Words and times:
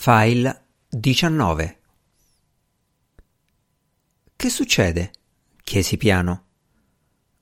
File 0.00 0.66
19 0.88 1.78
Che 4.36 4.48
succede? 4.48 5.10
chiesi 5.64 5.96
piano. 5.96 6.44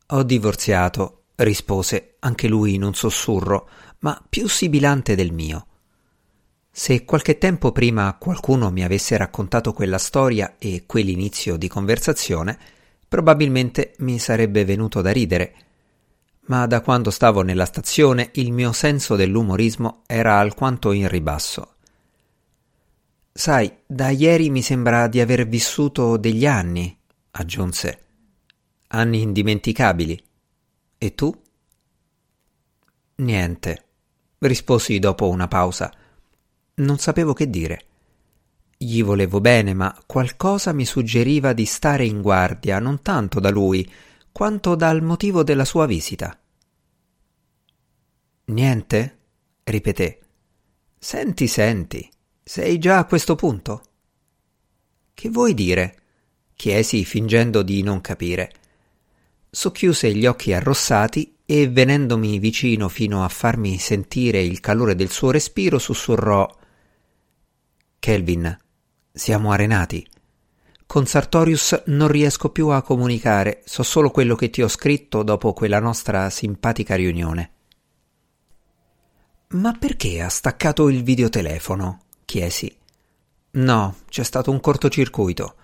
Ho 0.06 0.22
divorziato, 0.22 1.24
rispose 1.34 2.16
anche 2.20 2.48
lui 2.48 2.72
in 2.72 2.82
un 2.82 2.94
sussurro, 2.94 3.68
ma 3.98 4.24
più 4.26 4.48
sibilante 4.48 5.14
del 5.14 5.34
mio. 5.34 5.66
Se 6.70 7.04
qualche 7.04 7.36
tempo 7.36 7.72
prima 7.72 8.16
qualcuno 8.18 8.70
mi 8.70 8.82
avesse 8.82 9.18
raccontato 9.18 9.74
quella 9.74 9.98
storia 9.98 10.54
e 10.58 10.84
quell'inizio 10.86 11.58
di 11.58 11.68
conversazione, 11.68 12.58
probabilmente 13.06 13.96
mi 13.98 14.18
sarebbe 14.18 14.64
venuto 14.64 15.02
da 15.02 15.10
ridere. 15.12 15.54
Ma 16.46 16.66
da 16.66 16.80
quando 16.80 17.10
stavo 17.10 17.42
nella 17.42 17.66
stazione 17.66 18.30
il 18.36 18.50
mio 18.50 18.72
senso 18.72 19.14
dell'umorismo 19.14 20.04
era 20.06 20.38
alquanto 20.38 20.92
in 20.92 21.06
ribasso. 21.06 21.72
Sai, 23.36 23.70
da 23.86 24.08
ieri 24.08 24.48
mi 24.48 24.62
sembra 24.62 25.08
di 25.08 25.20
aver 25.20 25.46
vissuto 25.46 26.16
degli 26.16 26.46
anni, 26.46 26.98
aggiunse. 27.32 27.98
Anni 28.88 29.20
indimenticabili. 29.20 30.24
E 30.96 31.14
tu? 31.14 31.38
Niente, 33.16 33.84
risposi 34.38 34.98
dopo 34.98 35.28
una 35.28 35.48
pausa. 35.48 35.92
Non 36.76 36.96
sapevo 36.96 37.34
che 37.34 37.50
dire. 37.50 37.84
Gli 38.74 39.02
volevo 39.02 39.42
bene, 39.42 39.74
ma 39.74 39.94
qualcosa 40.06 40.72
mi 40.72 40.86
suggeriva 40.86 41.52
di 41.52 41.66
stare 41.66 42.06
in 42.06 42.22
guardia 42.22 42.78
non 42.78 43.02
tanto 43.02 43.38
da 43.38 43.50
lui, 43.50 43.86
quanto 44.32 44.74
dal 44.74 45.02
motivo 45.02 45.42
della 45.42 45.66
sua 45.66 45.84
visita. 45.84 46.38
Niente? 48.46 49.18
ripeté. 49.64 50.20
Senti, 50.98 51.46
senti. 51.46 52.14
Sei 52.48 52.78
già 52.78 52.98
a 52.98 53.06
questo 53.06 53.34
punto? 53.34 53.82
Che 55.12 55.28
vuoi 55.30 55.52
dire? 55.52 55.96
chiesi 56.54 57.04
fingendo 57.04 57.62
di 57.62 57.82
non 57.82 58.00
capire. 58.00 58.52
Socchiuse 59.50 60.14
gli 60.14 60.26
occhi 60.26 60.52
arrossati 60.52 61.38
e 61.44 61.68
venendomi 61.68 62.38
vicino 62.38 62.88
fino 62.88 63.24
a 63.24 63.28
farmi 63.28 63.78
sentire 63.78 64.40
il 64.40 64.60
calore 64.60 64.94
del 64.94 65.10
suo 65.10 65.32
respiro 65.32 65.80
sussurrò 65.80 66.48
Kelvin, 67.98 68.56
siamo 69.10 69.50
arenati. 69.50 70.06
Con 70.86 71.04
Sartorius 71.04 71.82
non 71.86 72.06
riesco 72.06 72.50
più 72.50 72.68
a 72.68 72.80
comunicare, 72.80 73.62
so 73.64 73.82
solo 73.82 74.12
quello 74.12 74.36
che 74.36 74.50
ti 74.50 74.62
ho 74.62 74.68
scritto 74.68 75.24
dopo 75.24 75.52
quella 75.52 75.80
nostra 75.80 76.30
simpatica 76.30 76.94
riunione. 76.94 77.50
Ma 79.48 79.72
perché 79.72 80.22
ha 80.22 80.28
staccato 80.28 80.88
il 80.88 81.02
videotelefono? 81.02 82.02
Chiesi. 82.26 82.76
No, 83.52 83.96
c'è 84.10 84.22
stato 84.22 84.50
un 84.50 84.60
cortocircuito. 84.60 85.54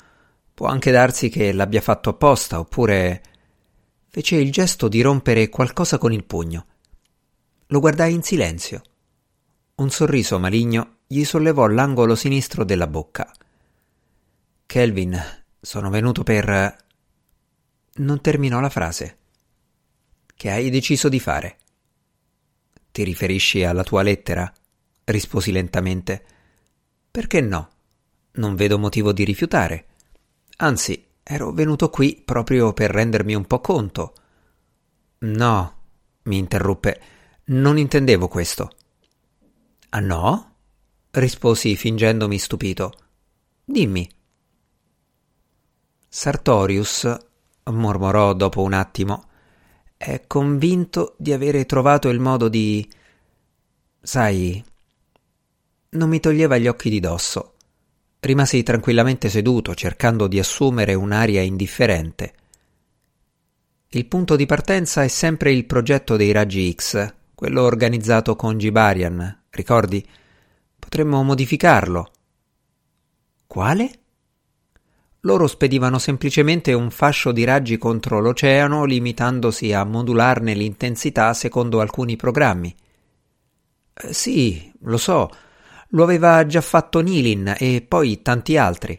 Può 0.55 0.67
anche 0.67 0.91
darsi 0.91 1.29
che 1.29 1.53
l'abbia 1.53 1.83
fatto 1.83 2.09
apposta, 2.09 2.59
oppure. 2.59 3.23
fece 4.09 4.37
il 4.37 4.51
gesto 4.51 4.89
di 4.89 5.03
rompere 5.03 5.51
qualcosa 5.51 5.99
con 5.99 6.13
il 6.13 6.25
pugno. 6.25 6.67
Lo 7.67 7.81
guardai 7.81 8.15
in 8.15 8.23
silenzio. 8.23 8.83
Un 9.75 9.91
sorriso 9.91 10.39
maligno 10.39 10.99
gli 11.07 11.25
sollevò 11.25 11.67
l'angolo 11.67 12.15
sinistro 12.15 12.65
della 12.65 12.87
bocca. 12.87 13.31
Kelvin, 14.65 15.19
sono 15.61 15.91
venuto 15.91 16.23
per. 16.23 16.77
Non 17.95 18.21
terminò 18.23 18.61
la 18.61 18.71
frase. 18.71 19.19
Che 20.35 20.51
hai 20.51 20.71
deciso 20.71 21.09
di 21.09 21.21
fare? 21.21 21.59
Ti 22.91 23.05
riferisci 23.05 23.65
alla 23.65 23.85
tua 23.85 24.03
lettera? 24.03 24.51
risposi 25.05 25.53
lentamente. 25.53 26.25
Perché 27.13 27.43
no? 27.43 27.69
Non 28.33 28.55
vedo 28.55 28.79
motivo 28.79 29.13
di 29.13 29.23
rifiutare. 29.23 29.87
Anzi, 30.57 31.09
ero 31.23 31.53
venuto 31.53 31.91
qui 31.91 32.23
proprio 32.25 32.73
per 32.73 32.91
rendermi 32.91 33.35
un 33.35 33.45
po' 33.45 33.61
conto. 33.61 34.15
No, 35.19 35.75
mi 36.23 36.39
interruppe, 36.39 37.01
non 37.45 37.77
intendevo 37.77 38.29
questo. 38.29 38.71
Ah 39.91 40.01
no? 40.01 40.55
risposi 41.11 41.77
fingendomi 41.77 42.39
stupito. 42.39 42.93
Dimmi. 43.63 44.09
Sartorius, 46.09 47.15
mormorò 47.65 48.33
dopo 48.33 48.63
un 48.63 48.73
attimo, 48.73 49.29
è 49.99 50.25
convinto 50.27 51.15
di 51.19 51.35
avere 51.35 51.67
trovato 51.67 52.09
il 52.09 52.21
modo 52.21 52.49
di. 52.49 52.91
Sai, 54.01 54.65
non 55.93 56.09
mi 56.09 56.21
toglieva 56.21 56.59
gli 56.59 56.69
occhi 56.69 56.91
di 56.91 57.01
dosso. 57.01 57.55
Rimasi 58.21 58.63
tranquillamente 58.63 59.29
seduto, 59.29 59.75
cercando 59.75 60.27
di 60.27 60.39
assumere 60.39 60.95
un'aria 60.95 61.41
indifferente. 61.41 62.35
Il 63.89 64.07
punto 64.07 64.37
di 64.37 64.47
partenza 64.47 65.03
è 65.03 65.09
sempre 65.09 65.53
il 65.53 65.67
progetto 65.67 66.17
dei 66.17 66.33
raggi 66.33 66.73
X, 66.73 67.15
quello 67.35 67.63
organizzato 67.63 68.37
con 68.37 68.57
Gibarian, 68.57 69.45
ricordi? 69.51 70.07
Potremmo 70.79 71.23
modificarlo. 71.23 72.11
Quale? 73.47 73.91
Loro 75.21 75.47
spedivano 75.47 75.99
semplicemente 75.99 76.73
un 76.73 76.91
fascio 76.91 77.33
di 77.33 77.45
raggi 77.45 77.77
contro 77.77 78.21
l'oceano, 78.21 78.85
limitandosi 78.85 79.73
a 79.73 79.85
modularne 79.85 80.55
l'intensità 80.55 81.35
secondo 81.35 81.81
alcuni 81.81 82.17
programmi. 82.17 82.75
Eh, 83.95 84.13
sì, 84.13 84.73
lo 84.81 84.97
so, 84.97 85.31
lo 85.95 86.03
aveva 86.03 86.45
già 86.47 86.61
fatto 86.61 87.01
Nilin 87.01 87.55
e 87.59 87.85
poi 87.87 88.23
tanti 88.23 88.57
altri. 88.57 88.99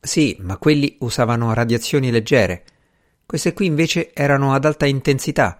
Sì, 0.00 0.36
ma 0.40 0.56
quelli 0.56 0.96
usavano 1.00 1.52
radiazioni 1.52 2.10
leggere. 2.10 2.64
Queste 3.26 3.52
qui 3.52 3.66
invece 3.66 4.12
erano 4.12 4.54
ad 4.54 4.64
alta 4.64 4.86
intensità. 4.86 5.56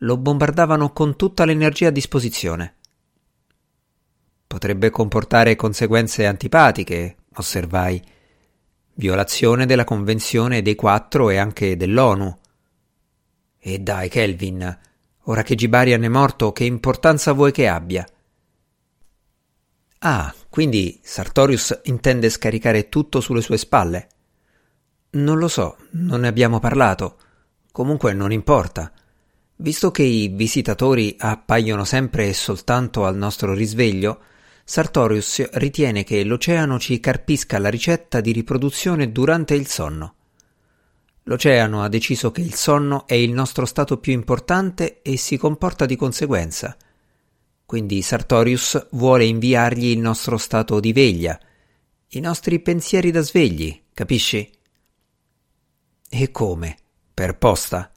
Lo 0.00 0.16
bombardavano 0.16 0.92
con 0.92 1.16
tutta 1.16 1.44
l'energia 1.44 1.88
a 1.88 1.92
disposizione. 1.92 2.74
Potrebbe 4.46 4.90
comportare 4.90 5.56
conseguenze 5.56 6.26
antipatiche, 6.26 7.16
osservai. 7.34 8.02
Violazione 8.94 9.66
della 9.66 9.84
Convenzione 9.84 10.62
dei 10.62 10.74
Quattro 10.74 11.30
e 11.30 11.36
anche 11.36 11.76
dell'ONU. 11.76 12.36
E 13.58 13.78
dai, 13.78 14.08
Kelvin, 14.08 14.78
ora 15.22 15.42
che 15.42 15.54
Gibarian 15.54 16.02
è 16.02 16.08
morto, 16.08 16.52
che 16.52 16.64
importanza 16.64 17.32
vuoi 17.32 17.52
che 17.52 17.68
abbia? 17.68 18.06
Ah, 20.08 20.32
quindi 20.48 21.00
Sartorius 21.02 21.80
intende 21.86 22.30
scaricare 22.30 22.88
tutto 22.88 23.20
sulle 23.20 23.40
sue 23.40 23.56
spalle? 23.56 24.06
Non 25.10 25.36
lo 25.36 25.48
so, 25.48 25.78
non 25.94 26.20
ne 26.20 26.28
abbiamo 26.28 26.60
parlato. 26.60 27.16
Comunque 27.72 28.12
non 28.12 28.30
importa. 28.30 28.92
Visto 29.56 29.90
che 29.90 30.04
i 30.04 30.28
visitatori 30.28 31.16
appaiono 31.18 31.84
sempre 31.84 32.28
e 32.28 32.34
soltanto 32.34 33.04
al 33.04 33.16
nostro 33.16 33.52
risveglio, 33.52 34.20
Sartorius 34.62 35.50
ritiene 35.54 36.04
che 36.04 36.22
l'oceano 36.22 36.78
ci 36.78 37.00
carpisca 37.00 37.58
la 37.58 37.68
ricetta 37.68 38.20
di 38.20 38.30
riproduzione 38.30 39.10
durante 39.10 39.54
il 39.54 39.66
sonno. 39.66 40.14
L'oceano 41.24 41.82
ha 41.82 41.88
deciso 41.88 42.30
che 42.30 42.42
il 42.42 42.54
sonno 42.54 43.08
è 43.08 43.14
il 43.14 43.32
nostro 43.32 43.66
stato 43.66 43.98
più 43.98 44.12
importante 44.12 45.02
e 45.02 45.16
si 45.16 45.36
comporta 45.36 45.84
di 45.84 45.96
conseguenza. 45.96 46.76
Quindi 47.66 48.00
Sartorius 48.00 48.86
vuole 48.92 49.24
inviargli 49.24 49.86
il 49.86 49.98
nostro 49.98 50.38
stato 50.38 50.78
di 50.78 50.92
veglia, 50.92 51.36
i 52.10 52.20
nostri 52.20 52.60
pensieri 52.60 53.10
da 53.10 53.20
svegli, 53.22 53.82
capisci? 53.92 54.48
E 56.08 56.30
come? 56.30 56.76
Per 57.12 57.36
posta? 57.36 57.90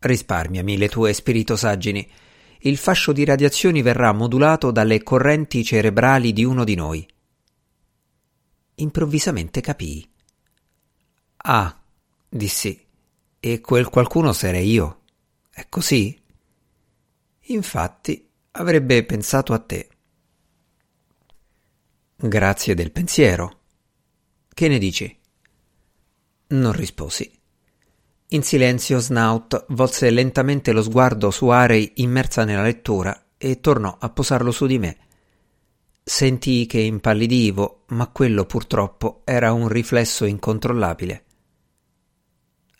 Risparmiami 0.00 0.76
le 0.76 0.88
tue 0.88 1.12
spiritosaggini. 1.12 2.10
Il 2.62 2.76
fascio 2.76 3.12
di 3.12 3.24
radiazioni 3.24 3.80
verrà 3.80 4.12
modulato 4.12 4.72
dalle 4.72 5.04
correnti 5.04 5.62
cerebrali 5.62 6.32
di 6.32 6.44
uno 6.44 6.64
di 6.64 6.74
noi. 6.74 7.08
Improvvisamente 8.74 9.60
capii. 9.60 10.10
Ah, 11.36 11.80
dissi, 12.28 12.84
e 13.38 13.60
quel 13.60 13.88
qualcuno 13.88 14.32
sarei 14.32 14.68
io. 14.68 15.02
È 15.48 15.66
così? 15.68 16.20
Infatti, 17.50 18.27
avrebbe 18.58 19.04
pensato 19.04 19.52
a 19.52 19.58
te. 19.58 19.88
Grazie 22.16 22.74
del 22.74 22.90
pensiero. 22.90 23.60
Che 24.52 24.68
ne 24.68 24.78
dici? 24.78 25.16
Non 26.48 26.72
risposi. 26.72 27.30
In 28.30 28.42
silenzio 28.42 28.98
Snout 28.98 29.66
volse 29.68 30.10
lentamente 30.10 30.72
lo 30.72 30.82
sguardo 30.82 31.30
su 31.30 31.48
Arei 31.48 31.92
immersa 31.96 32.44
nella 32.44 32.62
lettura 32.62 33.26
e 33.38 33.60
tornò 33.60 33.96
a 33.98 34.10
posarlo 34.10 34.50
su 34.50 34.66
di 34.66 34.78
me. 34.78 34.96
Sentii 36.02 36.66
che 36.66 36.80
impallidivo, 36.80 37.84
ma 37.88 38.08
quello 38.08 38.44
purtroppo 38.44 39.22
era 39.24 39.52
un 39.52 39.68
riflesso 39.68 40.24
incontrollabile. 40.24 41.24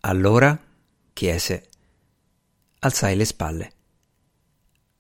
Allora? 0.01 0.59
chiese. 1.13 1.69
Alzai 2.81 3.17
le 3.17 3.25
spalle. 3.25 3.73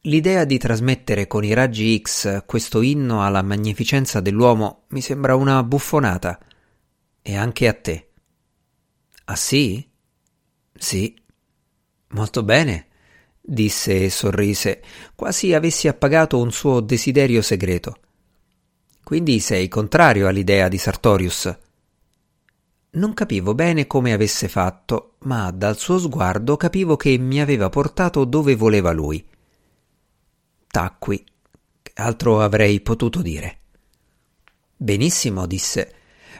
L'idea 0.02 0.44
di 0.44 0.58
trasmettere 0.58 1.26
con 1.26 1.42
i 1.42 1.52
raggi 1.52 2.00
X 2.00 2.44
questo 2.46 2.82
inno 2.82 3.24
alla 3.24 3.42
magnificenza 3.42 4.20
dell'uomo 4.20 4.84
mi 4.90 5.00
sembra 5.00 5.34
una 5.34 5.62
buffonata. 5.64 6.38
E 7.20 7.36
anche 7.36 7.66
a 7.66 7.74
te. 7.74 8.08
Ah 9.24 9.34
sì? 9.34 9.86
Sì. 10.72 11.20
Molto 12.10 12.42
bene, 12.44 12.86
disse 13.40 14.04
e 14.04 14.10
sorrise, 14.10 14.82
quasi 15.16 15.52
avessi 15.52 15.88
appagato 15.88 16.40
un 16.40 16.52
suo 16.52 16.80
desiderio 16.80 17.42
segreto. 17.42 17.96
Quindi 19.02 19.40
sei 19.40 19.66
contrario 19.68 20.28
all'idea 20.28 20.68
di 20.68 20.78
Sartorius? 20.78 21.58
Non 22.90 23.14
capivo 23.14 23.54
bene 23.54 23.86
come 23.88 24.12
avesse 24.12 24.48
fatto, 24.48 25.16
ma 25.20 25.50
dal 25.50 25.76
suo 25.76 25.98
sguardo 25.98 26.56
capivo 26.56 26.96
che 26.96 27.18
mi 27.18 27.40
aveva 27.40 27.68
portato 27.68 28.24
dove 28.24 28.54
voleva 28.54 28.92
lui. 28.92 29.22
Tacqui. 30.70 31.24
Che 31.82 31.92
altro 31.96 32.40
avrei 32.40 32.80
potuto 32.80 33.22
dire? 33.22 33.58
Benissimo, 34.76 35.46
disse, 35.46 35.92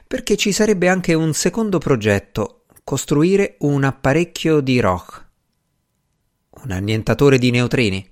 perché 0.06 0.36
ci 0.36 0.52
sarebbe 0.52 0.88
anche 0.88 1.14
un 1.14 1.32
secondo 1.32 1.78
progetto, 1.78 2.64
costruire 2.84 3.56
un 3.60 3.84
apparecchio 3.84 4.60
di 4.60 4.80
Roch. 4.80 5.26
Un 6.62 6.70
annientatore 6.70 7.38
di 7.38 7.50
neutrini? 7.50 8.08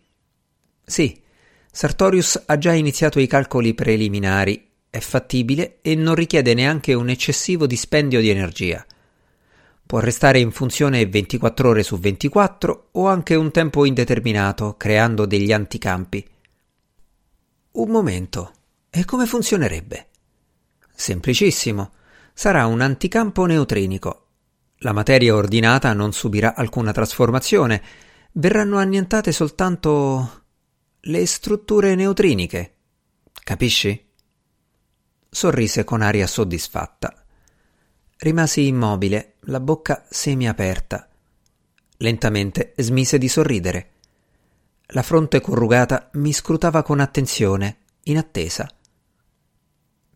Sì, 0.85 1.23
Sartorius 1.71 2.43
ha 2.47 2.59
già 2.59 2.73
iniziato 2.73 3.21
i 3.21 3.27
calcoli 3.27 3.75
preliminari, 3.75 4.71
è 4.89 4.99
fattibile 4.99 5.79
e 5.83 5.95
non 5.95 6.15
richiede 6.15 6.55
neanche 6.55 6.95
un 6.95 7.11
eccessivo 7.11 7.67
dispendio 7.67 8.21
di 8.21 8.31
energia. 8.31 8.85
Può 9.87 10.01
restare 10.01 10.41
in 10.41 10.51
funzione 10.51 11.07
24 11.07 11.69
ore 11.69 11.85
su 11.85 11.97
24 11.97 12.89
o 12.91 13.07
anche 13.07 13.37
un 13.37 13.53
tempo 13.53 13.85
indeterminato, 13.85 14.75
creando 14.77 15.27
degli 15.27 15.53
anticampi. 15.53 16.29
Un 17.71 17.91
momento. 17.91 18.53
E 18.91 19.05
come 19.05 19.27
funzionerebbe? 19.27 20.09
Semplicissimo. 20.93 21.93
Sarà 22.35 22.67
un 22.67 22.81
anticampo 22.81 23.47
neutrinico. 23.47 24.27
La 24.79 24.93
materia 24.93 25.37
ordinata 25.37 25.93
non 25.93 26.13
subirà 26.13 26.57
alcuna 26.57 26.91
trasformazione. 26.91 27.81
Verranno 28.33 28.79
annientate 28.79 29.31
soltanto 29.31 30.47
le 30.99 31.27
strutture 31.27 31.95
neutriniche. 31.95 32.75
Capisci? 33.33 34.05
Sorrise 35.31 35.85
con 35.85 36.03
aria 36.03 36.27
soddisfatta. 36.27 37.26
Rimasi 38.19 38.67
immobile, 38.67 39.35
la 39.41 39.61
bocca 39.61 40.07
semiaperta. 40.09 41.07
Lentamente 41.99 42.73
smise 42.79 43.19
di 43.19 43.29
sorridere. 43.29 43.91
La 44.89 45.03
fronte 45.03 45.43
corrugata 45.43 46.09
mi 46.15 46.33
scrutava 46.33 46.83
con 46.83 47.01
attenzione, 47.01 47.77
in 48.05 48.17
attesa. 48.17 48.71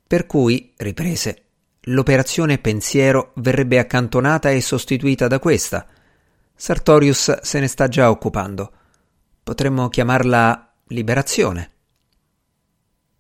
Per 0.07 0.25
cui, 0.25 0.73
riprese, 0.79 1.45
l'operazione 1.81 2.57
pensiero 2.57 3.33
verrebbe 3.37 3.79
accantonata 3.79 4.51
e 4.51 4.63
sostituita 4.63 5.27
da 5.29 5.39
questa. 5.39 5.87
Sartorius 6.55 7.41
se 7.43 7.61
ne 7.61 7.67
sta 7.67 7.87
già 7.87 8.09
occupando. 8.09 8.73
Potremmo 9.43 9.91
chiamarla 9.91 10.73
liberazione. 10.87 11.73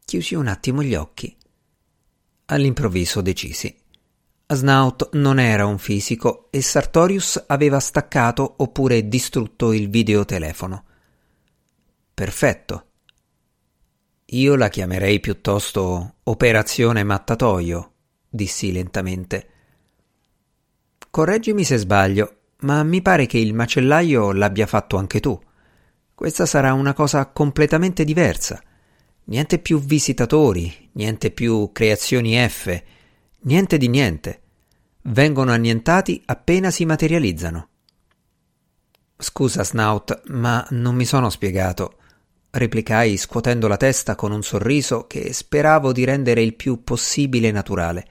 Chiusi 0.06 0.34
un 0.34 0.46
attimo 0.46 0.82
gli 0.82 0.94
occhi. 0.94 1.36
All'improvviso 2.46 3.20
decisi. 3.20 3.79
Snout 4.52 5.10
non 5.12 5.38
era 5.38 5.64
un 5.64 5.78
fisico 5.78 6.48
e 6.50 6.60
Sartorius 6.60 7.44
aveva 7.46 7.78
staccato 7.78 8.54
oppure 8.58 9.06
distrutto 9.06 9.72
il 9.72 9.88
videotelefono. 9.88 10.84
Perfetto. 12.12 12.86
Io 14.26 14.56
la 14.56 14.68
chiamerei 14.68 15.20
piuttosto 15.20 16.16
Operazione 16.24 17.04
Mattatoio, 17.04 17.92
dissi 18.28 18.72
lentamente. 18.72 19.48
Correggimi 21.10 21.62
se 21.62 21.76
sbaglio, 21.76 22.38
ma 22.62 22.82
mi 22.82 23.02
pare 23.02 23.26
che 23.26 23.38
il 23.38 23.54
macellaio 23.54 24.32
l'abbia 24.32 24.66
fatto 24.66 24.96
anche 24.96 25.20
tu. 25.20 25.40
Questa 26.12 26.44
sarà 26.44 26.72
una 26.72 26.92
cosa 26.92 27.26
completamente 27.26 28.04
diversa. 28.04 28.60
Niente 29.24 29.60
più 29.60 29.80
visitatori, 29.80 30.90
niente 30.92 31.30
più 31.30 31.70
creazioni 31.72 32.36
F, 32.48 32.82
Niente 33.42 33.78
di 33.78 33.88
niente. 33.88 34.40
Vengono 35.02 35.52
annientati 35.52 36.20
appena 36.26 36.70
si 36.70 36.84
materializzano. 36.84 37.68
Scusa, 39.16 39.64
Snout, 39.64 40.22
ma 40.26 40.66
non 40.70 40.94
mi 40.94 41.06
sono 41.06 41.30
spiegato, 41.30 41.96
replicai 42.50 43.16
scuotendo 43.16 43.66
la 43.66 43.78
testa 43.78 44.14
con 44.14 44.32
un 44.32 44.42
sorriso 44.42 45.06
che 45.06 45.32
speravo 45.32 45.92
di 45.92 46.04
rendere 46.04 46.42
il 46.42 46.54
più 46.54 46.84
possibile 46.84 47.50
naturale. 47.50 48.08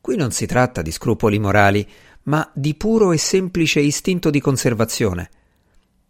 Qui 0.00 0.16
non 0.16 0.30
si 0.30 0.46
tratta 0.46 0.80
di 0.80 0.90
scrupoli 0.90 1.38
morali, 1.38 1.86
ma 2.24 2.50
di 2.54 2.74
puro 2.74 3.12
e 3.12 3.18
semplice 3.18 3.80
istinto 3.80 4.30
di 4.30 4.40
conservazione. 4.40 5.30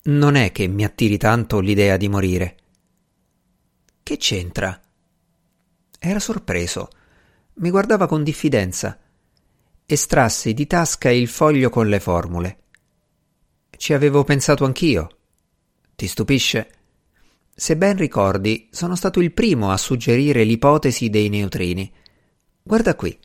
Non 0.05 0.37
è 0.37 0.53
che 0.53 0.69
mi 0.69 0.85
attiri 0.85 1.17
tanto 1.19 1.59
l'idea 1.59 1.97
di 1.97 2.09
morire. 2.09 2.57
Che 4.05 4.17
c'entra? 4.19 4.81
Era 5.99 6.21
sorpreso 6.21 6.91
mi 7.55 7.71
guardava 7.71 8.07
con 8.07 8.25
diffidenza. 8.25 8.99
Estrassi 9.87 10.55
di 10.55 10.67
tasca 10.67 11.11
il 11.11 11.29
foglio 11.29 11.71
con 11.71 11.89
le 11.89 12.01
formule. 12.01 12.59
Ci 13.77 13.93
avevo 13.93 14.25
pensato 14.25 14.65
anch'io. 14.65 15.09
Ti 15.95 16.07
stupisce? 16.07 16.69
Se 17.55 17.77
ben 17.77 17.97
ricordi, 17.97 18.69
sono 18.73 18.97
stato 18.97 19.21
il 19.21 19.33
primo 19.33 19.71
a 19.71 19.77
suggerire 19.77 20.43
l'ipotesi 20.43 21.11
dei 21.11 21.29
neutrini. 21.29 21.93
Guarda 22.63 22.97
qui. 22.97 23.17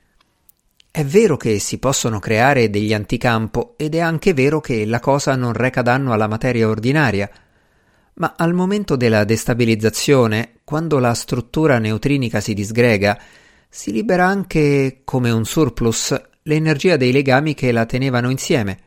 È 0.92 1.04
vero 1.04 1.38
che 1.38 1.60
si 1.60 1.78
possono 1.80 2.20
creare 2.20 2.70
degli 2.70 2.94
anticampo 2.94 3.74
ed 3.78 3.96
è 3.96 4.00
anche 4.00 4.34
vero 4.34 4.60
che 4.60 4.86
la 4.86 5.00
cosa 5.00 5.36
non 5.36 5.54
reca 5.54 5.82
danno 5.82 6.14
alla 6.14 6.28
materia 6.28 6.68
ordinaria, 6.68 7.30
ma 8.16 8.36
al 8.38 8.54
momento 8.54 8.96
della 8.96 9.24
destabilizzazione, 9.24 10.60
quando 10.64 11.00
la 11.00 11.14
struttura 11.14 11.80
neutrinica 11.80 12.42
si 12.42 12.54
disgrega, 12.54 13.20
si 13.72 13.92
libera 13.92 14.26
anche, 14.26 15.02
come 15.04 15.30
un 15.30 15.46
surplus, 15.46 16.20
l'energia 16.44 16.98
dei 16.98 17.12
legami 17.12 17.54
che 17.54 17.72
la 17.72 17.86
tenevano 17.86 18.32
insieme. 18.32 18.80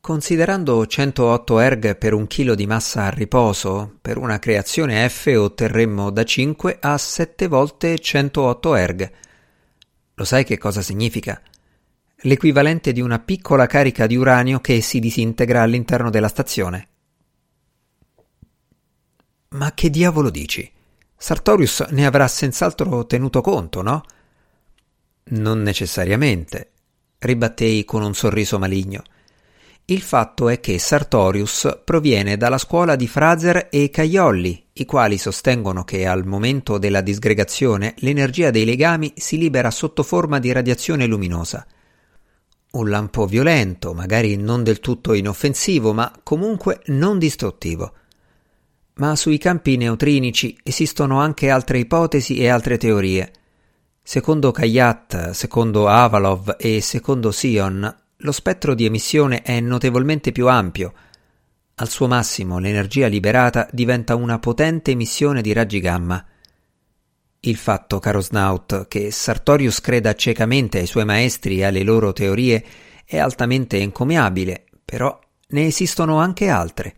Considerando 0.00 0.84
108 0.84 1.58
erg 1.60 1.96
per 1.96 2.12
un 2.12 2.26
chilo 2.26 2.54
di 2.54 2.66
massa 2.66 3.04
a 3.04 3.08
riposo, 3.08 3.96
per 4.02 4.18
una 4.18 4.38
creazione 4.38 5.08
F 5.08 5.32
otterremmo 5.34 6.10
da 6.10 6.24
5 6.24 6.76
a 6.80 6.98
7 6.98 7.46
volte 7.46 7.98
108 7.98 8.74
erg. 8.74 9.12
Lo 10.14 10.24
sai 10.24 10.44
che 10.44 10.58
cosa 10.58 10.82
significa? 10.82 11.40
L'equivalente 12.24 12.92
di 12.92 13.00
una 13.00 13.18
piccola 13.18 13.66
carica 13.66 14.06
di 14.06 14.16
uranio 14.16 14.60
che 14.60 14.80
si 14.82 15.00
disintegra 15.00 15.62
all'interno 15.62 16.10
della 16.10 16.28
stazione. 16.28 16.88
Ma 19.50 19.72
che 19.72 19.88
diavolo 19.88 20.30
dici? 20.30 20.70
Sartorius 21.22 21.86
ne 21.90 22.04
avrà 22.04 22.26
senz'altro 22.26 23.06
tenuto 23.06 23.42
conto, 23.42 23.80
no? 23.80 24.02
Non 25.26 25.62
necessariamente, 25.62 26.72
ribattei 27.20 27.84
con 27.84 28.02
un 28.02 28.12
sorriso 28.12 28.58
maligno. 28.58 29.04
Il 29.84 30.02
fatto 30.02 30.48
è 30.48 30.58
che 30.58 30.80
Sartorius 30.80 31.82
proviene 31.84 32.36
dalla 32.36 32.58
scuola 32.58 32.96
di 32.96 33.06
Fraser 33.06 33.68
e 33.70 33.88
Caiolli, 33.88 34.66
i 34.72 34.84
quali 34.84 35.16
sostengono 35.16 35.84
che 35.84 36.08
al 36.08 36.26
momento 36.26 36.76
della 36.76 37.02
disgregazione 37.02 37.94
l'energia 37.98 38.50
dei 38.50 38.64
legami 38.64 39.12
si 39.14 39.38
libera 39.38 39.70
sotto 39.70 40.02
forma 40.02 40.40
di 40.40 40.50
radiazione 40.50 41.06
luminosa. 41.06 41.64
Un 42.72 42.90
lampo 42.90 43.26
violento, 43.26 43.94
magari 43.94 44.34
non 44.34 44.64
del 44.64 44.80
tutto 44.80 45.12
inoffensivo, 45.12 45.92
ma 45.92 46.12
comunque 46.24 46.80
non 46.86 47.20
distruttivo. 47.20 47.92
Ma 48.94 49.16
sui 49.16 49.38
campi 49.38 49.76
neutrinici 49.76 50.56
esistono 50.62 51.20
anche 51.20 51.48
altre 51.48 51.78
ipotesi 51.78 52.36
e 52.36 52.48
altre 52.48 52.76
teorie. 52.76 53.32
Secondo 54.02 54.50
Kayat, 54.50 55.30
secondo 55.30 55.88
Avalov 55.88 56.56
e 56.58 56.80
secondo 56.80 57.30
Sion, 57.30 57.96
lo 58.16 58.32
spettro 58.32 58.74
di 58.74 58.84
emissione 58.84 59.42
è 59.42 59.60
notevolmente 59.60 60.30
più 60.30 60.48
ampio. 60.48 60.92
Al 61.76 61.88
suo 61.88 62.06
massimo 62.06 62.58
l'energia 62.58 63.06
liberata 63.06 63.66
diventa 63.72 64.14
una 64.14 64.38
potente 64.38 64.90
emissione 64.90 65.40
di 65.40 65.52
raggi 65.52 65.80
gamma. 65.80 66.24
Il 67.40 67.56
fatto, 67.56 67.98
caro 67.98 68.20
Snout, 68.20 68.86
che 68.88 69.10
Sartorius 69.10 69.80
creda 69.80 70.14
ciecamente 70.14 70.78
ai 70.78 70.86
suoi 70.86 71.04
maestri 71.04 71.58
e 71.58 71.64
alle 71.64 71.82
loro 71.82 72.12
teorie 72.12 72.64
è 73.04 73.18
altamente 73.18 73.80
encomiabile, 73.80 74.66
però 74.84 75.18
ne 75.48 75.66
esistono 75.66 76.18
anche 76.18 76.48
altre. 76.48 76.96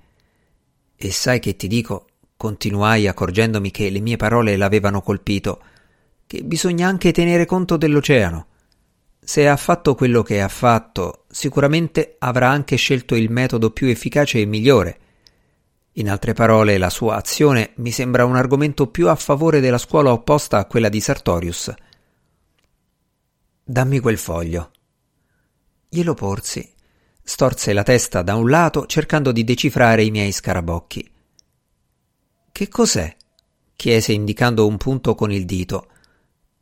E 0.96 1.10
sai 1.10 1.40
che 1.40 1.56
ti 1.56 1.66
dico, 1.66 2.06
continuai 2.36 3.06
accorgendomi 3.06 3.70
che 3.70 3.90
le 3.90 4.00
mie 4.00 4.16
parole 4.16 4.56
l'avevano 4.56 5.02
colpito, 5.02 5.62
che 6.26 6.42
bisogna 6.42 6.88
anche 6.88 7.12
tenere 7.12 7.46
conto 7.46 7.76
dell'oceano. 7.76 8.46
Se 9.20 9.48
ha 9.48 9.56
fatto 9.56 9.94
quello 9.94 10.22
che 10.22 10.42
ha 10.42 10.48
fatto, 10.48 11.24
sicuramente 11.30 12.16
avrà 12.18 12.50
anche 12.50 12.76
scelto 12.76 13.14
il 13.14 13.30
metodo 13.30 13.70
più 13.70 13.86
efficace 13.86 14.40
e 14.40 14.44
migliore. 14.44 14.98
In 15.92 16.10
altre 16.10 16.32
parole, 16.34 16.76
la 16.76 16.90
sua 16.90 17.16
azione 17.16 17.72
mi 17.76 17.90
sembra 17.90 18.24
un 18.24 18.36
argomento 18.36 18.88
più 18.88 19.08
a 19.08 19.14
favore 19.14 19.60
della 19.60 19.78
scuola 19.78 20.12
opposta 20.12 20.58
a 20.58 20.66
quella 20.66 20.88
di 20.88 21.00
Sartorius. 21.00 21.72
Dammi 23.62 24.00
quel 24.00 24.18
foglio. 24.18 24.70
Glielo 25.88 26.14
porsi. 26.14 26.73
Storse 27.26 27.72
la 27.72 27.82
testa 27.82 28.20
da 28.20 28.36
un 28.36 28.50
lato 28.50 28.84
cercando 28.84 29.32
di 29.32 29.44
decifrare 29.44 30.04
i 30.04 30.10
miei 30.10 30.30
scarabocchi. 30.30 31.10
Che 32.52 32.68
cos'è? 32.68 33.16
chiese 33.74 34.12
indicando 34.12 34.66
un 34.66 34.76
punto 34.76 35.14
con 35.14 35.32
il 35.32 35.46
dito. 35.46 35.88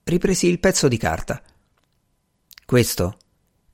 Ripresi 0.04 0.46
il 0.46 0.60
pezzo 0.60 0.86
di 0.86 0.96
carta. 0.96 1.42
Questo? 2.64 3.18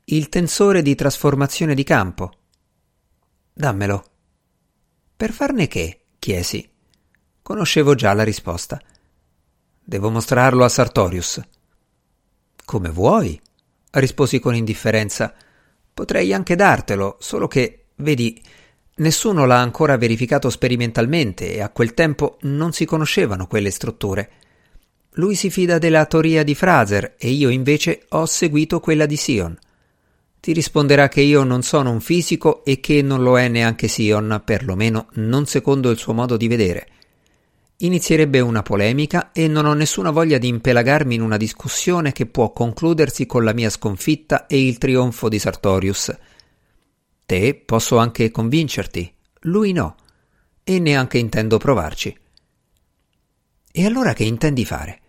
Il 0.05 0.31
tensore 0.31 0.81
di 0.81 0.95
trasformazione 0.95 1.75
di 1.75 1.85
campo. 1.85 2.33
Dammelo. 3.53 4.11
Per 5.15 5.31
farne 5.31 5.69
che? 5.69 6.05
chiesi. 6.19 6.69
Conoscevo 7.43 7.95
già 7.95 8.15
la 8.15 8.25
risposta. 8.25 8.81
Devo 9.85 10.11
mostrarlo 10.11 10.65
a 10.65 10.69
Sartorius. 10.69 11.41
Come 12.65 12.89
vuoi, 12.89 13.41
risposi 13.91 14.39
con 14.39 14.55
indifferenza. 14.55 15.35
Potrei 15.99 16.33
anche 16.33 16.55
dartelo, 16.55 17.17
solo 17.19 17.49
che, 17.49 17.87
vedi, 17.97 18.41
nessuno 18.99 19.47
l'ha 19.47 19.59
ancora 19.59 19.97
verificato 19.97 20.49
sperimentalmente 20.49 21.53
e 21.53 21.61
a 21.61 21.71
quel 21.71 21.93
tempo 21.93 22.37
non 22.43 22.73
si 22.73 22.85
conoscevano 22.85 23.49
quelle 23.49 23.73
strutture. 23.73 24.31
Lui 25.15 25.35
si 25.35 25.51
fida 25.51 25.79
della 25.79 26.07
teoria 26.07 26.45
di 26.45 26.55
Fraser 26.55 27.17
e 27.19 27.31
io 27.31 27.49
invece 27.49 28.05
ho 28.11 28.27
seguito 28.27 28.79
quella 28.79 29.07
di 29.07 29.17
Sion. 29.17 29.59
Ti 30.39 30.53
risponderà 30.53 31.09
che 31.09 31.23
io 31.23 31.43
non 31.43 31.63
sono 31.63 31.91
un 31.91 32.01
fisico 32.01 32.65
e 32.65 32.79
che 32.79 33.03
non 33.03 33.25
lo 33.25 33.37
è 33.37 33.49
neanche 33.49 33.89
Sion, 33.89 34.41
perlomeno 34.45 35.09
non 35.15 35.47
secondo 35.47 35.91
il 35.91 35.99
suo 35.99 36.13
modo 36.13 36.37
di 36.37 36.47
vedere. 36.47 36.87
Inizierebbe 37.81 38.41
una 38.41 38.63
polemica 38.63 39.31
e 39.31 39.47
non 39.47 39.65
ho 39.65 39.73
nessuna 39.73 40.11
voglia 40.11 40.39
di 40.39 40.49
impelagarmi 40.49 41.15
in 41.15 41.23
una 41.23 41.37
discussione 41.37 42.11
che 42.11 42.27
può 42.27 42.53
concludersi 42.53 43.25
con 43.25 43.45
la 43.45 43.55
mia 43.55 43.71
sconfitta 43.71 44.49
e 44.49 44.67
il 44.67 44.79
trionfo 44.79 45.29
di 45.29 45.39
Sartorius. 45.39 46.13
Te 47.25 47.55
posso 47.55 47.99
anche 47.99 48.33
convincerti, 48.33 49.15
lui 49.43 49.71
no, 49.71 49.95
e 50.65 50.81
neanche 50.81 51.19
intendo 51.19 51.59
provarci. 51.59 52.19
E 53.71 53.87
allora 53.87 54.13
che 54.13 54.25
intendi 54.25 54.65
fare? 54.65 55.01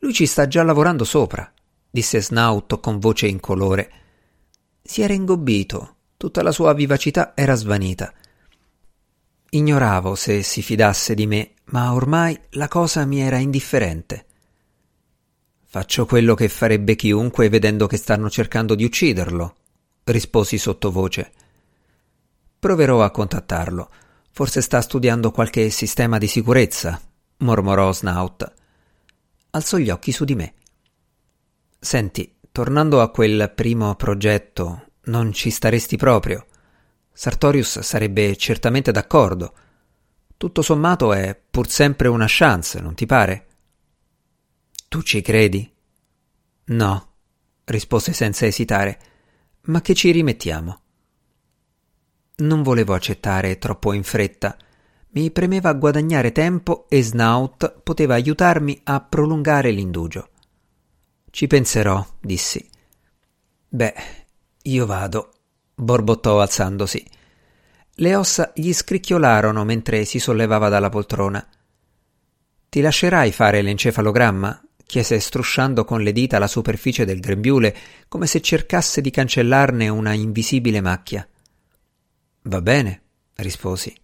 Lui 0.00 0.12
ci 0.12 0.26
sta 0.26 0.48
già 0.48 0.64
lavorando 0.64 1.04
sopra, 1.04 1.48
disse 1.88 2.20
Snout 2.20 2.80
con 2.80 2.98
voce 2.98 3.28
incolore. 3.28 3.90
Si 4.82 5.00
era 5.00 5.14
ingobbito, 5.14 5.94
tutta 6.16 6.42
la 6.42 6.50
sua 6.50 6.72
vivacità 6.72 7.34
era 7.36 7.54
svanita. 7.54 8.12
Ignoravo 9.50 10.16
se 10.16 10.42
si 10.42 10.60
fidasse 10.60 11.14
di 11.14 11.26
me, 11.28 11.50
ma 11.66 11.92
ormai 11.92 12.38
la 12.50 12.68
cosa 12.68 13.04
mi 13.04 13.20
era 13.20 13.38
indifferente. 13.38 14.26
Faccio 15.64 16.06
quello 16.06 16.34
che 16.34 16.48
farebbe 16.48 16.96
chiunque 16.96 17.48
vedendo 17.48 17.86
che 17.86 17.96
stanno 17.96 18.30
cercando 18.30 18.74
di 18.74 18.84
ucciderlo, 18.84 19.56
risposi 20.04 20.58
sottovoce. 20.58 21.32
Proverò 22.58 23.02
a 23.02 23.10
contattarlo. 23.10 23.90
Forse 24.30 24.60
sta 24.60 24.80
studiando 24.80 25.30
qualche 25.30 25.70
sistema 25.70 26.18
di 26.18 26.26
sicurezza, 26.26 27.00
mormorò 27.38 27.92
Snout. 27.92 28.52
Alzò 29.50 29.78
gli 29.78 29.90
occhi 29.90 30.12
su 30.12 30.24
di 30.24 30.34
me. 30.34 30.54
Senti, 31.78 32.36
Tornando 32.56 33.02
a 33.02 33.10
quel 33.10 33.52
primo 33.54 33.94
progetto, 33.96 34.86
non 35.08 35.34
ci 35.34 35.50
staresti 35.50 35.98
proprio. 35.98 36.46
Sartorius 37.12 37.80
sarebbe 37.80 38.34
certamente 38.36 38.92
d'accordo. 38.92 39.52
Tutto 40.36 40.60
sommato 40.60 41.14
è 41.14 41.40
pur 41.50 41.68
sempre 41.68 42.08
una 42.08 42.26
chance, 42.28 42.80
non 42.80 42.94
ti 42.94 43.06
pare? 43.06 43.46
Tu 44.88 45.02
ci 45.02 45.22
credi? 45.22 45.72
No, 46.66 47.12
rispose 47.64 48.12
senza 48.12 48.44
esitare. 48.44 49.00
Ma 49.62 49.80
che 49.80 49.94
ci 49.94 50.10
rimettiamo? 50.10 50.80
Non 52.36 52.62
volevo 52.62 52.92
accettare 52.92 53.58
troppo 53.58 53.94
in 53.94 54.02
fretta. 54.02 54.56
Mi 55.10 55.30
premeva 55.30 55.72
guadagnare 55.72 56.32
tempo 56.32 56.86
e 56.90 57.02
Snout 57.02 57.80
poteva 57.82 58.14
aiutarmi 58.14 58.78
a 58.84 59.00
prolungare 59.00 59.70
l'indugio. 59.70 60.28
Ci 61.30 61.46
penserò, 61.46 62.06
dissi. 62.20 62.68
Beh, 63.68 63.94
io 64.62 64.86
vado, 64.86 65.32
borbottò 65.74 66.40
alzandosi. 66.40 67.04
Le 67.98 68.14
ossa 68.14 68.52
gli 68.54 68.74
scricchiolarono 68.74 69.64
mentre 69.64 70.04
si 70.04 70.18
sollevava 70.18 70.68
dalla 70.68 70.90
poltrona. 70.90 71.46
Ti 72.68 72.80
lascerai 72.80 73.32
fare 73.32 73.62
l'encefalogramma? 73.62 74.60
chiese 74.86 75.18
strusciando 75.18 75.84
con 75.84 76.02
le 76.02 76.12
dita 76.12 76.38
la 76.38 76.46
superficie 76.46 77.04
del 77.04 77.20
grembiule 77.20 77.74
come 78.06 78.26
se 78.26 78.40
cercasse 78.40 79.00
di 79.00 79.10
cancellarne 79.10 79.88
una 79.88 80.12
invisibile 80.12 80.80
macchia. 80.80 81.26
Va 82.42 82.60
bene, 82.60 83.02
risposi. 83.36 83.94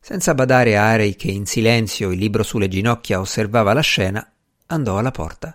Senza 0.00 0.34
badare 0.34 0.76
a 0.76 0.88
Arei 0.88 1.14
che 1.14 1.30
in 1.30 1.46
silenzio, 1.46 2.10
il 2.10 2.18
libro 2.18 2.42
sulle 2.42 2.66
ginocchia, 2.66 3.20
osservava 3.20 3.74
la 3.74 3.82
scena, 3.82 4.26
andò 4.66 4.96
alla 4.96 5.12
porta. 5.12 5.54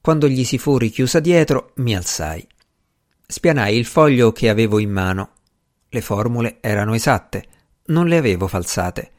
Quando 0.00 0.28
gli 0.28 0.44
si 0.44 0.58
fu 0.58 0.76
richiusa 0.76 1.18
dietro, 1.18 1.72
mi 1.76 1.96
alzai. 1.96 2.46
Spianai 3.26 3.76
il 3.76 3.86
foglio 3.86 4.32
che 4.32 4.48
avevo 4.48 4.78
in 4.78 4.90
mano. 4.90 5.30
Le 5.94 6.00
formule 6.00 6.56
erano 6.62 6.94
esatte, 6.94 7.46
non 7.88 8.06
le 8.06 8.16
avevo 8.16 8.48
falsate. 8.48 9.10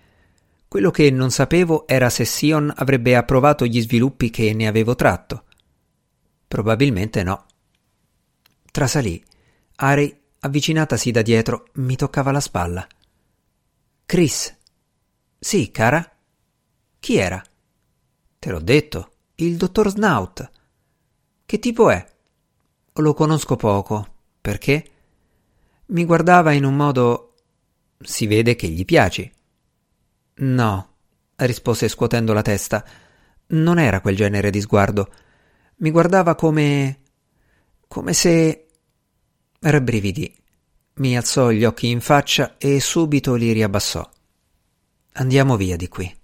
Quello 0.67 0.89
che 0.89 1.11
non 1.11 1.29
sapevo 1.29 1.85
era 1.87 2.09
se 2.09 2.25
Sion 2.25 2.73
avrebbe 2.75 3.15
approvato 3.15 3.63
gli 3.67 3.79
sviluppi 3.79 4.31
che 4.31 4.51
ne 4.53 4.65
avevo 4.65 4.95
tratto. 4.95 5.43
Probabilmente 6.47 7.21
no. 7.21 7.45
Trasalì. 8.71 9.23
Ari, 9.75 10.19
avvicinatasi 10.39 11.11
da 11.11 11.21
dietro, 11.21 11.67
mi 11.73 11.95
toccava 11.95 12.31
la 12.31 12.39
spalla. 12.39 12.87
Chris. 14.07 14.57
Sì, 15.37 15.69
cara? 15.69 16.11
Chi 16.99 17.17
era? 17.17 17.39
Te 18.39 18.49
l'ho 18.49 18.61
detto, 18.61 19.11
il 19.35 19.57
dottor 19.57 19.91
Snout. 19.91 20.49
Che 21.45 21.59
tipo 21.59 21.91
è? 21.91 22.03
Lo 22.93 23.13
conosco 23.13 23.57
poco. 23.57 24.07
Perché? 24.41 24.92
Mi 25.87 26.05
guardava 26.05 26.51
in 26.53 26.63
un 26.63 26.75
modo. 26.75 27.35
Si 27.99 28.27
vede 28.27 28.55
che 28.55 28.67
gli 28.67 28.85
piaci. 28.85 29.31
No, 30.35 30.95
rispose 31.35 31.87
scuotendo 31.87 32.33
la 32.33 32.41
testa. 32.41 32.85
Non 33.47 33.79
era 33.79 34.01
quel 34.01 34.15
genere 34.15 34.49
di 34.49 34.61
sguardo. 34.61 35.13
Mi 35.77 35.91
guardava 35.91 36.35
come. 36.35 36.99
come 37.87 38.13
se. 38.13 38.67
rabbrividì. 39.59 40.35
Mi 40.95 41.17
alzò 41.17 41.49
gli 41.49 41.63
occhi 41.63 41.89
in 41.89 42.01
faccia 42.01 42.55
e 42.57 42.79
subito 42.79 43.35
li 43.35 43.51
riabbassò. 43.51 44.07
Andiamo 45.13 45.57
via 45.57 45.75
di 45.75 45.87
qui. 45.87 46.21